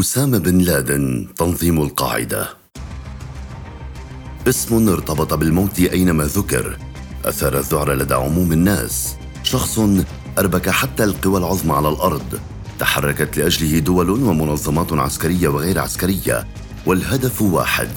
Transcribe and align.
أسامة 0.00 0.38
بن 0.38 0.58
لادن 0.58 1.26
تنظيم 1.36 1.82
القاعدة. 1.82 2.48
اسم 4.48 4.88
ارتبط 4.88 5.34
بالموت 5.34 5.78
أينما 5.78 6.24
ذكر 6.24 6.78
أثار 7.24 7.58
الذعر 7.58 7.92
لدى 7.92 8.14
عموم 8.14 8.52
الناس. 8.52 9.16
شخص 9.42 9.80
أربك 10.38 10.70
حتى 10.70 11.04
القوى 11.04 11.38
العظمى 11.38 11.72
على 11.72 11.88
الأرض. 11.88 12.40
تحركت 12.78 13.36
لأجله 13.36 13.78
دول 13.78 14.10
ومنظمات 14.10 14.92
عسكرية 14.92 15.48
وغير 15.48 15.78
عسكرية 15.78 16.46
والهدف 16.86 17.42
واحد 17.42 17.88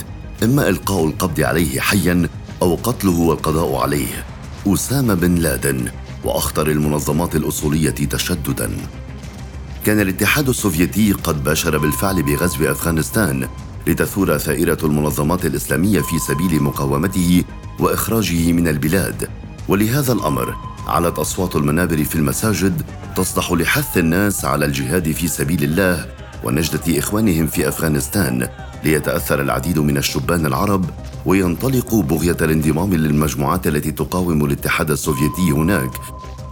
إما 0.43 0.69
إلقاء 0.69 1.05
القبض 1.05 1.41
عليه 1.41 1.79
حيا 1.79 2.29
أو 2.61 2.75
قتله 2.75 3.19
والقضاء 3.19 3.75
عليه. 3.75 4.25
أسامة 4.67 5.13
بن 5.13 5.35
لادن 5.35 5.91
وأخطر 6.23 6.67
المنظمات 6.67 7.35
الأصولية 7.35 7.89
تشددا. 7.89 8.71
كان 9.83 9.99
الاتحاد 9.99 10.49
السوفيتي 10.49 11.11
قد 11.11 11.43
باشر 11.43 11.77
بالفعل 11.77 12.23
بغزو 12.23 12.71
أفغانستان 12.71 13.47
لتثور 13.87 14.37
ثائره 14.37 14.77
المنظمات 14.83 15.45
الإسلامية 15.45 16.01
في 16.01 16.19
سبيل 16.19 16.63
مقاومته 16.63 17.43
وإخراجه 17.79 18.51
من 18.51 18.67
البلاد. 18.67 19.29
ولهذا 19.67 20.13
الأمر 20.13 20.55
علت 20.87 21.19
أصوات 21.19 21.55
المنابر 21.55 22.03
في 22.03 22.15
المساجد 22.15 22.81
تصدح 23.15 23.51
لحث 23.51 23.97
الناس 23.97 24.45
على 24.45 24.65
الجهاد 24.65 25.11
في 25.11 25.27
سبيل 25.27 25.63
الله 25.63 26.05
ونجدة 26.43 26.99
إخوانهم 26.99 27.47
في 27.47 27.67
أفغانستان. 27.67 28.47
ليتأثر 28.83 29.41
العديد 29.41 29.79
من 29.79 29.97
الشبان 29.97 30.45
العرب 30.45 30.85
وينطلقوا 31.25 32.03
بغية 32.03 32.37
الانضمام 32.41 32.93
للمجموعات 32.93 33.67
التي 33.67 33.91
تقاوم 33.91 34.45
الاتحاد 34.45 34.91
السوفيتي 34.91 35.51
هناك. 35.51 35.91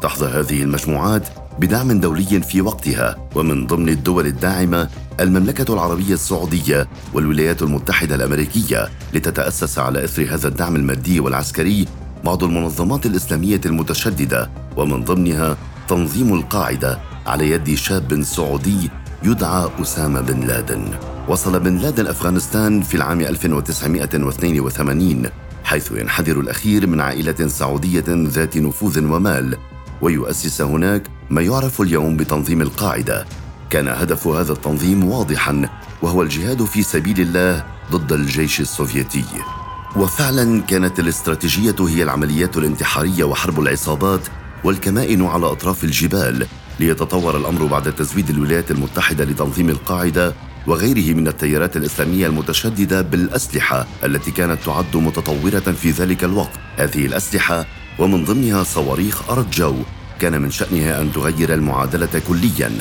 تحظى 0.02 0.25
هذه 0.25 0.63
المجموعات 0.63 1.41
بدعم 1.62 2.00
دولي 2.00 2.42
في 2.42 2.62
وقتها 2.62 3.30
ومن 3.36 3.68
ضمن 3.68 3.90
الدول 3.90 4.28
الداعمة 4.28 4.90
المملكة 5.20 5.74
العربية 5.74 6.14
السعودية 6.14 6.88
والولايات 7.14 7.62
المتحدة 7.62 8.16
الأمريكية 8.16 8.90
لتتأسس 9.14 9.80
على 9.80 10.03
إثر 10.03 10.34
هذا 10.34 10.48
الدعم 10.48 10.76
المادي 10.76 11.20
والعسكري 11.20 11.88
بعض 12.23 12.44
المنظمات 12.44 13.06
الإسلامية 13.06 13.62
المتشددة 13.66 14.50
ومن 14.78 15.03
ضمنها 15.03 15.58
تنظيم 15.88 16.34
القاعدة 16.34 17.00
على 17.28 17.50
يد 17.50 17.75
شاب 17.75 18.23
سعودي 18.23 18.90
يدعى 19.23 19.70
أسامة 19.81 20.22
بن 20.22 20.48
لادن. 20.48 20.86
وصل 21.28 21.59
بن 21.59 21.78
لادن 21.78 22.08
أفغانستان 22.08 22.81
في 22.81 22.96
العام 22.96 23.22
1982 23.22 25.30
حيث 25.64 25.92
ينحدر 25.92 26.40
الأخير 26.40 26.88
من 26.88 27.02
عائلة 27.02 27.48
سعودية 27.48 28.06
ذات 28.08 28.58
نفوذ 28.58 29.06
ومال 29.06 29.58
ويؤسس 30.02 30.61
هناك 30.61 31.03
ما 31.30 31.41
يعرف 31.41 31.81
اليوم 31.81 32.17
بتنظيم 32.17 32.61
القاعدة. 32.61 33.25
كان 33.69 33.88
هدف 33.88 34.27
هذا 34.27 34.53
التنظيم 34.53 35.03
واضحا 35.03 35.69
وهو 36.02 36.21
الجهاد 36.21 36.66
في 36.66 36.83
سبيل 36.83 37.21
الله 37.21 37.66
ضد 37.91 38.13
الجيش 38.13 38.59
السوفيتي. 38.59 39.25
وفعلا 39.95 40.61
كانت 40.61 40.99
الاستراتيجية 40.99 41.75
هي 41.79 42.03
العمليات 42.03 42.57
الانتحارية 42.57 43.23
وحرب 43.23 43.59
العصابات 43.59 44.22
والكمائن 44.63 45.25
على 45.25 45.45
أطراف 45.45 45.83
الجبال 45.83 46.47
ليتطور 46.79 47.38
الأمر 47.38 47.66
بعد 47.66 47.95
تزويد 47.95 48.29
الولايات 48.29 48.72
المتحدة 48.72 49.25
لتنظيم 49.25 49.69
القاعدة 49.69 50.33
وغيره 50.67 51.16
من 51.16 51.27
التيارات 51.27 51.77
الإسلامية 51.77 52.27
المتشددة 52.27 53.02
بالأسلحة 53.02 53.88
التي 54.03 54.31
كانت 54.31 54.63
تعد 54.66 54.95
متطورة 54.97 55.59
في 55.59 55.91
ذلك 55.91 56.23
الوقت. 56.23 56.59
هذه 56.77 57.05
الأسلحة 57.05 57.66
ومن 58.00 58.25
ضمنها 58.25 58.64
صواريخ 58.64 59.30
أرض 59.30 59.52
جو 59.52 59.75
كان 60.20 60.42
من 60.42 60.52
شأنها 60.52 61.02
أن 61.02 61.11
تغير 61.11 61.53
المعادلة 61.53 62.22
كليا 62.28 62.72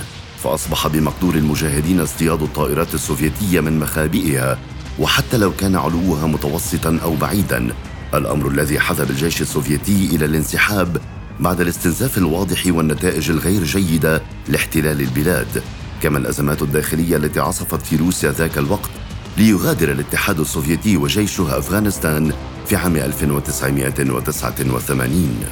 فأصبح 0.43 0.87
بمقدور 0.87 1.35
المجاهدين 1.35 2.01
اصطياد 2.01 2.43
الطائرات 2.43 2.95
السوفيتية 2.95 3.61
من 3.61 3.79
مخابئها 3.79 4.59
وحتى 4.99 5.37
لو 5.37 5.53
كان 5.53 5.77
علوها 5.77 6.27
متوسطا 6.27 6.99
أو 7.03 7.15
بعيدا 7.15 7.73
الأمر 8.15 8.49
الذي 8.49 8.81
حذب 8.81 9.11
الجيش 9.11 9.43
السوفيتي 9.43 10.09
إلى 10.13 10.25
الانسحاب 10.25 11.01
بعد 11.41 11.61
الاستنزاف 11.61 12.19
الواضح 12.19 12.63
والنتائج 12.67 13.31
الغير 13.31 13.65
جيدة 13.65 14.23
لاحتلال 14.49 15.01
البلاد. 15.01 15.63
كما 16.03 16.19
الأزمات 16.19 16.63
الداخلية 16.63 17.17
التي 17.17 17.41
عصفت 17.41 17.83
في 17.83 17.97
روسيا 17.97 18.33
ذاك 18.33 18.59
الوقت 18.59 18.91
ليغادر 19.39 19.93
الاتحاد 19.93 20.41
السوفيتي 20.41 20.97
وجيشه 20.97 21.59
أفغانستان 21.59 22.33
في 22.71 22.77
عام 22.77 22.97
1989 22.97 25.45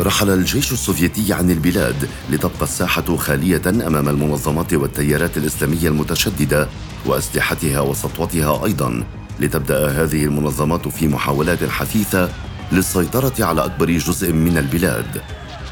رحل 0.00 0.30
الجيش 0.30 0.72
السوفيتي 0.72 1.32
عن 1.32 1.50
البلاد 1.50 2.08
لتبقى 2.30 2.62
الساحة 2.62 3.16
خالية 3.16 3.62
أمام 3.66 4.08
المنظمات 4.08 4.74
والتيارات 4.74 5.36
الإسلامية 5.36 5.88
المتشددة 5.88 6.68
وأسلحتها 7.06 7.80
وسطوتها 7.80 8.64
أيضا. 8.64 9.04
لتبدأ 9.40 9.88
هذه 9.88 10.24
المنظمات 10.24 10.88
في 10.88 11.08
محاولات 11.08 11.64
حثيثة 11.64 12.28
للسيطرة 12.72 13.44
على 13.44 13.64
أكبر 13.64 13.90
جزء 13.90 14.32
من 14.32 14.58
البلاد. 14.58 15.22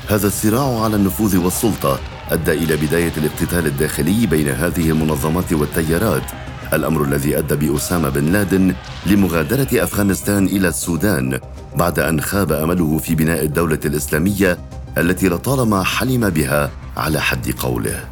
هذا 0.09 0.26
الصراع 0.26 0.84
على 0.84 0.97
النفوذ 0.97 1.37
والسلطة 1.37 2.00
أدى 2.31 2.53
إلى 2.53 2.76
بداية 2.76 3.12
الاقتتال 3.16 3.66
الداخلي 3.66 4.26
بين 4.26 4.48
هذه 4.48 4.91
المنظمات 4.91 5.53
والتيارات 5.53 6.25
الأمر 6.72 7.05
الذي 7.05 7.38
أدى 7.38 7.56
بأسامة 7.56 8.09
بن 8.09 8.25
لادن 8.25 8.75
لمغادرة 9.06 9.69
أفغانستان 9.72 10.47
إلى 10.47 10.69
السودان 10.69 11.41
بعد 11.77 11.99
أن 11.99 12.21
خاب 12.21 12.53
أمله 12.53 12.99
في 12.99 13.15
بناء 13.15 13.44
الدولة 13.44 13.78
الإسلامية 13.84 14.59
التي 14.99 15.28
لطالما 15.28 15.83
حلم 15.83 16.31
بها 16.31 16.71
على 16.97 17.21
حد 17.21 17.50
قوله. 17.50 18.05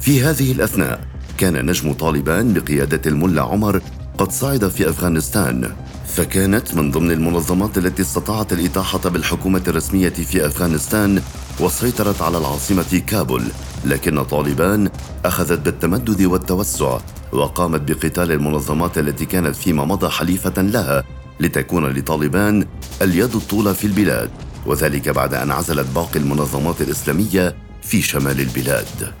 في 0.00 0.22
هذه 0.22 0.52
الأثناء 0.52 1.00
كان 1.38 1.66
نجم 1.66 1.92
طالبان 1.92 2.52
بقيادة 2.52 3.00
الملا 3.06 3.42
عمر 3.42 3.80
قد 4.18 4.32
صعد 4.32 4.68
في 4.68 4.88
أفغانستان 4.88 5.72
فكانت 6.06 6.74
من 6.74 6.90
ضمن 6.90 7.10
المنظمات 7.10 7.78
التي 7.78 8.02
استطاعت 8.02 8.52
الاطاحه 8.52 8.98
بالحكومة 8.98 9.62
الرسمية 9.68 10.08
في 10.08 10.46
أفغانستان 10.46 11.22
وسيطرت 11.60 12.22
على 12.22 12.38
العاصمة 12.38 13.02
كابول 13.06 13.42
لكن 13.84 14.22
طالبان 14.24 14.90
أخذت 15.24 15.60
بالتمدد 15.60 16.22
والتوسع 16.22 16.98
وقامت 17.32 17.80
بقتال 17.90 18.32
المنظمات 18.32 18.98
التي 18.98 19.24
كانت 19.24 19.56
فيما 19.56 19.84
مضى 19.84 20.08
حليفة 20.08 20.62
لها 20.62 21.04
لتكون 21.40 21.86
لطالبان 21.86 22.66
اليد 23.02 23.34
الطولى 23.34 23.74
في 23.74 23.86
البلاد 23.86 24.30
وذلك 24.66 25.08
بعد 25.08 25.34
أن 25.34 25.50
عزلت 25.50 25.86
باقي 25.94 26.18
المنظمات 26.20 26.80
الإسلامية 26.80 27.56
في 27.82 28.02
شمال 28.02 28.40
البلاد. 28.40 29.12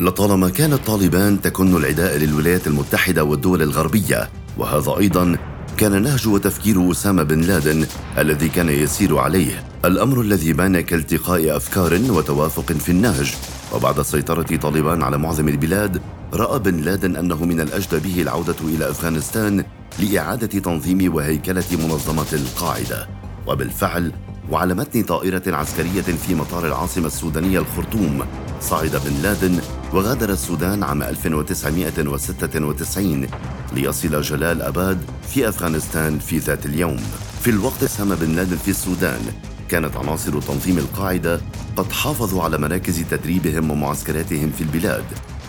لطالما 0.00 0.48
كانت 0.48 0.86
طالبان 0.86 1.40
تكن 1.40 1.76
العداء 1.76 2.16
للولايات 2.16 2.66
المتحدة 2.66 3.24
والدول 3.24 3.62
الغربية 3.62 4.30
وهذا 4.58 4.96
أيضا 4.98 5.36
كان 5.78 6.02
نهج 6.02 6.28
وتفكير 6.28 6.90
اسامه 6.90 7.22
بن 7.22 7.40
لادن 7.40 7.86
الذي 8.18 8.48
كان 8.48 8.68
يسير 8.68 9.18
عليه. 9.18 9.64
الأمر 9.84 10.20
الذي 10.20 10.52
بان 10.52 10.80
كالتقاء 10.80 11.56
أفكار 11.56 12.00
وتوافق 12.10 12.72
في 12.72 12.88
النهج. 12.92 13.34
وبعد 13.74 14.02
سيطرة 14.02 14.56
طالبان 14.56 15.02
على 15.02 15.18
معظم 15.18 15.48
البلاد 15.48 16.02
رأى 16.34 16.58
بن 16.58 16.76
لادن 16.76 17.16
أنه 17.16 17.44
من 17.44 17.60
الاجدى 17.60 17.98
به 17.98 18.22
العودة 18.22 18.56
إلى 18.64 18.90
أفغانستان 18.90 19.64
لإعادة 19.98 20.60
تنظيم 20.60 21.14
وهيكلة 21.14 21.64
منظمه 21.72 22.32
القاعدة. 22.32 23.08
وبالفعل 23.46 24.12
وعلى 24.50 24.74
متن 24.74 25.02
طائرة 25.02 25.42
عسكرية 25.46 26.02
في 26.02 26.34
مطار 26.34 26.66
العاصمة 26.66 27.06
السودانية 27.06 27.58
الخرطوم 27.58 28.24
صعد 28.60 28.90
بن 28.90 29.22
لادن 29.22 29.60
وغادر 29.92 30.30
السودان 30.30 30.82
عام 30.82 31.02
1996 31.02 33.26
ليصل 33.72 34.22
جلال 34.22 34.62
أباد 34.62 34.98
في 35.28 35.48
أفغانستان 35.48 36.18
في 36.18 36.38
ذات 36.38 36.66
اليوم. 36.66 36.96
في 37.40 37.50
الوقت 37.50 37.84
سام 37.84 38.14
بن 38.14 38.36
لادن 38.36 38.56
في 38.56 38.70
السودان 38.70 39.20
كانت 39.68 39.96
عناصر 39.96 40.40
تنظيم 40.40 40.78
القاعدة 40.78 41.40
قد 41.76 41.92
حافظوا 41.92 42.42
على 42.42 42.58
مراكز 42.58 43.00
تدريبهم 43.10 43.70
ومعسكراتهم 43.70 44.50
في 44.50 44.60
البلاد 44.60 45.04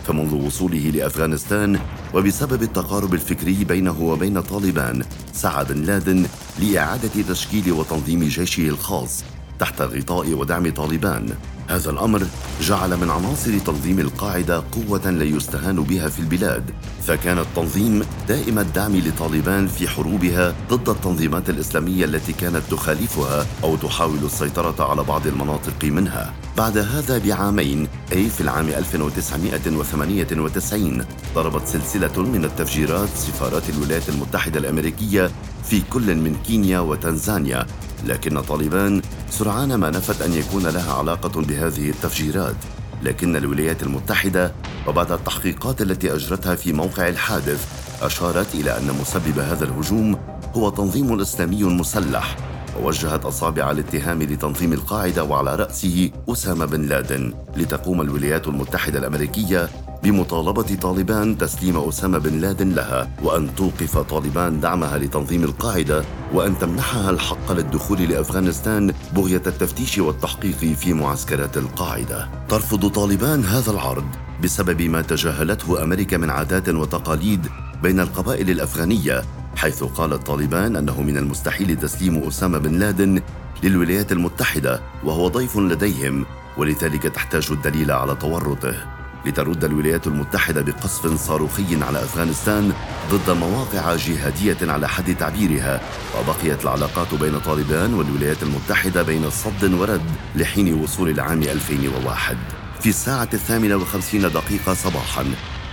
فمنذ 0.08 0.34
وصوله 0.34 0.92
لأفغانستان 0.96 1.80
وبسبب 2.14 2.64
التقارب 2.64 3.14
الفكري 3.14 3.64
بينه 3.64 4.02
وبين 4.02 4.42
طالبان 4.42 5.04
سعى 5.34 5.66
بن 5.66 5.84
لادن 5.84 6.26
لإعادة 6.60 7.22
تشكيل 7.30 7.72
وتنظيم 7.72 8.24
جيشه 8.24 8.68
الخاص 8.70 9.24
تحت 9.60 9.82
غطاء 9.82 10.34
ودعم 10.34 10.70
طالبان. 10.70 11.30
هذا 11.68 11.90
الأمر 11.90 12.24
جعل 12.62 12.98
من 12.98 13.10
عناصر 13.10 13.60
تنظيم 13.60 14.00
القاعدة 14.00 14.64
قوة 14.72 15.10
لا 15.10 15.24
يستهان 15.24 15.84
بها 15.84 16.10
في 16.10 16.20
البلاد. 16.20 16.64
فكان 17.04 17.40
التنظيم 17.40 18.04
دائم 18.28 18.60
الدعم 18.60 18.96
لطالبان 18.96 19.68
في 19.68 19.88
حروبها 19.88 20.56
ضد 20.70 20.90
التنظيمات 20.90 21.50
الإسلامية 21.50 22.06
التي 22.06 22.34
كانت 22.34 22.62
تخالفها 22.72 23.46
أو 23.64 23.76
تحاول 23.76 24.26
السيطرة 24.26 24.92
على 24.92 25.04
بعض 25.04 25.28
المناطق 25.28 25.84
منها. 25.84 26.34
بعد 26.58 26.78
هذا 26.78 27.18
بعامين 27.18 27.88
أي 28.12 28.30
في 28.30 28.42
العام 28.42 28.68
1998 28.68 31.06
ضربت 31.36 31.68
سلسلة 31.68 32.24
من 32.24 32.46
التفجيرات 32.46 33.10
سفارات 33.10 33.70
الولايات 33.70 34.10
المتحدة 34.10 34.60
الأمريكية 34.60 35.32
في 35.64 35.82
كل 35.82 36.16
من 36.16 36.36
كينيا 36.48 36.80
وتنزانيا 36.80 37.66
لكن 38.06 38.42
طالبان 38.42 39.02
سرعان 39.30 39.76
ما 39.76 39.90
نفت 39.90 40.22
أن 40.22 40.34
يكون 40.34 40.68
لها 40.68 40.94
علاقة 40.94 41.42
بهذه 41.42 41.90
التفجيرات. 41.90 42.56
لكن 43.04 43.36
الولايات 43.36 43.84
المتحدة 43.84 44.54
وبعد 44.88 45.12
التحقيقات 45.12 45.82
التي 45.82 46.14
أجرتها 46.14 46.56
في 46.56 46.74
موقع 46.74 47.08
الحادث 47.08 47.66
أشارت 48.02 48.56
إلى 48.56 48.78
أن 48.78 48.92
مسبب 49.02 49.40
هذا 49.40 49.66
الهجوم 49.66 50.18
هو 50.56 50.70
تنظيم 50.70 51.22
إسلامي 51.22 51.64
مسلح 51.64 52.36
ووجهت 52.80 53.26
أصابع 53.26 53.72
الاتهام 53.72 54.24
لتنظيم 54.24 54.74
القاعدة 54.74 55.24
وعلى 55.24 55.56
رأسه 55.56 56.12
أسامة 56.30 56.66
بن 56.66 56.82
لادن 56.82 57.34
لتقوم 57.58 58.02
الولايات 58.02 58.48
المتحدة 58.48 59.00
الأمريكية 59.00 59.70
بمطالبة 60.04 60.76
طالبان 60.82 61.38
تسليم 61.38 61.78
أسامة 61.78 62.18
بن 62.18 62.40
لادن 62.40 62.70
لها 62.70 63.10
وأن 63.24 63.56
توقف 63.56 63.98
طالبان 63.98 64.60
دعمها 64.60 64.98
لتنظيم 64.98 65.44
القاعدة 65.44 66.04
وأن 66.34 66.60
تمنحها 66.60 67.10
الحق 67.10 67.52
للدخول 67.52 68.02
لأفغانستان 68.02 68.94
بغية 69.16 69.42
التفتيش 69.48 69.98
والتحقيق 69.98 70.56
في 70.56 70.94
معسكرات 70.94 71.58
القاعدة. 71.58 72.30
ترفض 72.50 72.88
طالبان 72.90 73.44
هذا 73.44 73.72
العرض 73.72 74.06
بسبب 74.44 74.82
ما 74.82 75.02
تجاهلته 75.02 75.84
أمريكا 75.84 76.18
من 76.18 76.30
عادات 76.30 76.70
وتقاليد 76.70 77.48
بين 77.84 78.00
القبائل 78.00 78.50
الأفغانية 78.50 79.24
حيث 79.56 79.84
قالت 79.84 80.28
طالبان 80.28 80.76
أنه 80.76 81.02
من 81.02 81.18
المستحيل 81.18 81.76
تسليم 81.76 82.28
أسامة 82.28 82.58
بن 82.58 82.80
لادن 82.80 83.22
للولايات 83.64 84.12
المتحدة 84.12 84.82
وهو 85.04 85.28
ضيف 85.28 85.58
لديهم 85.58 86.26
ولذلك 86.58 87.04
تحتاج 87.04 87.48
الدليل 87.52 87.92
على 87.92 88.16
تورطه. 88.16 89.00
لترد 89.26 89.64
الولايات 89.64 90.08
المتحدة 90.08 90.62
بقصف 90.62 91.28
صاروخي 91.28 91.84
على 91.84 92.00
أفغانستان 92.04 92.74
ضد 93.12 93.30
مواقع 93.30 93.96
جهادية 93.96 94.58
على 94.62 94.88
حد 94.90 95.16
تعبيرها 95.16 95.82
وبقيت 96.20 96.64
العلاقات 96.64 97.14
بين 97.14 97.40
طالبان 97.40 97.94
والولايات 97.94 98.44
المتحدة 98.44 99.04
بين 99.04 99.30
صد 99.30 99.74
ورد 99.74 100.02
لحين 100.36 100.74
وصول 100.74 101.10
العام 101.10 101.44
2001 101.44 102.38
في 102.80 102.90
الساعة 102.90 103.30
الثامنة 103.34 103.76
وخمسين 103.76 104.22
دقيقة 104.22 104.74
صباحا 104.74 105.26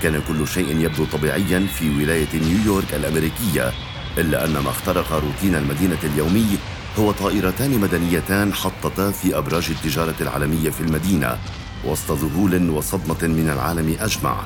كان 0.07 0.23
كل 0.29 0.49
شيء 0.49 0.81
يبدو 0.81 1.05
طبيعيا 1.05 1.67
في 1.79 1.91
ولاية 1.91 2.29
نيويورك 2.35 2.95
الأمريكية 2.95 3.73
إلا 4.19 4.45
أن 4.45 4.53
ما 4.53 4.71
اخترق 4.71 5.13
روتين 5.13 5.55
المدينة 5.55 5.99
اليومي 6.05 6.59
هو 6.99 7.13
طائرتان 7.13 7.81
مدنيتان 7.81 8.55
حطتا 8.55 9.11
في 9.11 9.39
أبراج 9.39 9.71
التجارة 9.71 10.15
العالمية 10.21 10.71
في 10.71 10.81
المدينة 10.81 11.39
وسط 11.85 12.13
ذهول 12.13 12.71
وصدمة 12.71 13.23
من 13.23 13.51
العالم 13.51 13.97
أجمع. 14.01 14.37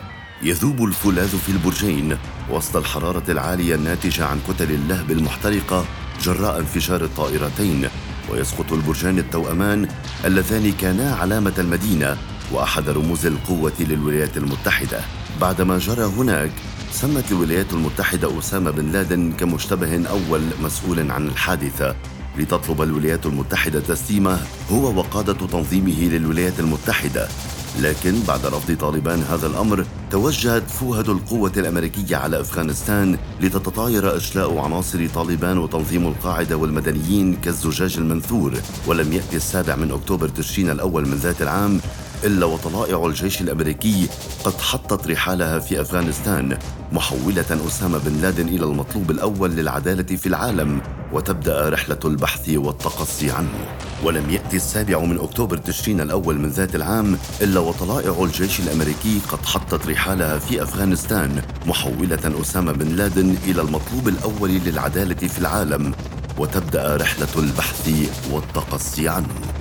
يذوب 0.43 0.85
الفولاذ 0.85 1.39
في 1.39 1.53
البرجين 1.53 2.19
وسط 2.51 2.77
الحرارة 2.77 3.25
العالية 3.29 3.75
الناتجة 3.75 4.25
عن 4.25 4.41
كتل 4.49 4.71
اللهب 4.71 5.11
المحترقة 5.11 5.85
جراء 6.23 6.59
انفجار 6.59 7.05
الطائرتين. 7.05 7.89
ويسقط 8.31 8.73
البرجان 8.73 9.19
التوأمان 9.19 9.89
اللذان 10.25 10.73
كانا 10.73 11.15
علامة 11.15 11.55
المدينة 11.59 12.17
وأحد 12.53 12.89
رموز 12.89 13.27
القوة 13.27 13.73
للولايات 13.81 14.37
المتحدة. 14.37 15.20
بعدما 15.41 15.79
جرى 15.79 16.05
هناك 16.05 16.51
سمت 16.93 17.33
الولايات 17.33 17.73
المتحدة 17.73 18.39
أسامة 18.39 18.71
بن 18.71 18.93
لادن 18.93 19.33
كمشتبه 19.33 20.09
أول 20.09 20.41
مسؤول 20.63 21.11
عن 21.11 21.27
الحادثة. 21.27 21.95
لتطلب 22.39 22.83
الولايات 22.83 23.27
المتحدة 23.27 23.81
تسليمه 23.81 24.39
هو 24.71 24.99
وقادة 24.99 25.33
تنظيمه 25.33 26.01
للولايات 26.01 26.61
المتحدة. 26.61 27.29
لكن 27.81 28.15
بعد 28.29 28.47
رفض 28.47 28.77
طالبان 28.77 29.23
هذا 29.31 29.47
الأمر 29.47 29.87
توجهت 30.11 30.71
فوهد 30.71 31.09
القوة 31.09 31.53
الأمريكية 31.57 32.17
على 32.17 32.41
أفغانستان 32.41 33.19
لتتطاير 33.41 34.17
إشلاء 34.17 34.59
عناصر 34.59 35.09
طالبان 35.15 35.59
وتنظيم 35.59 36.07
القاعدة 36.07 36.57
والمدنيين 36.57 37.35
كالزجاج 37.35 37.97
المنثور. 37.99 38.53
ولم 38.87 39.13
يأتي 39.13 39.37
السابع 39.37 39.77
من 39.77 39.91
أكتوبر 39.91 40.29
تشرين 40.29 40.71
الأول 40.71 41.09
من 41.09 41.15
ذات 41.15 41.43
العام 41.43 41.81
إلا 42.25 42.47
وطلائع 42.47 43.07
الجيش 43.07 43.41
الأمريكي 43.41 44.09
قد 44.45 44.61
حطت 44.61 45.07
رحالها 45.07 45.59
في 45.59 45.81
أفغانستان 45.81 46.59
محولة 46.93 47.61
أسامة 47.67 47.99
بن 47.99 48.21
لادن 48.23 48.49
إلى 48.49 48.65
المطلوب 48.65 49.11
الأول 49.11 49.51
للعدالة 49.51 50.17
في 50.17 50.27
العالم 50.27 50.81
وتبدأ 51.13 51.69
رحلة 51.69 51.99
البحث 52.05 52.49
والتقصي 52.49 53.31
عنه. 53.31 53.49
ولم 54.05 54.31
يأتي 54.31 54.57
السابع 54.57 54.99
من 54.99 55.19
أكتوبر 55.19 55.57
تشرين 55.57 56.01
الأول 56.01 56.39
من 56.39 56.49
ذات 56.49 56.75
العام 56.75 57.19
إلا 57.41 57.61
وطلائع 57.61 58.25
الجيش 58.25 58.61
الأمريكي 58.61 59.21
قد 59.29 59.47
حطت 59.47 59.87
رحالها 59.87 60.39
في 60.39 60.63
أفغانستان 60.63 61.43
محولة 61.67 62.41
أسامة 62.41 62.73
بن 62.73 62.89
لادن 62.89 63.37
إلى 63.45 63.63
المطلوب 63.63 64.09
الأول 64.09 64.51
للعدالة 64.51 65.29
في 65.29 65.39
العالم 65.39 65.93
وتبدأ 66.39 66.97
رحلة 66.97 67.29
البحث 67.39 67.91
والتقصي 68.33 69.09
عنه. 69.09 69.60